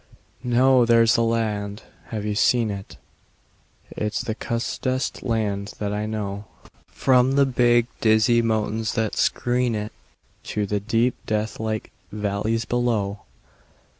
No! 0.43 0.83
There's 0.83 1.13
the 1.13 1.21
land. 1.21 1.83
(Have 2.05 2.25
you 2.25 2.33
seen 2.33 2.71
it?) 2.71 2.97
It's 3.91 4.21
the 4.21 4.33
cussedest 4.33 5.21
land 5.21 5.75
that 5.77 5.93
I 5.93 6.07
know, 6.07 6.45
From 6.87 7.33
the 7.33 7.45
big, 7.45 7.85
dizzy 7.99 8.41
mountains 8.41 8.93
that 8.93 9.15
screen 9.15 9.75
it 9.75 9.91
To 10.45 10.65
the 10.65 10.79
deep, 10.79 11.13
deathlike 11.27 11.91
valleys 12.11 12.65
below. 12.65 13.19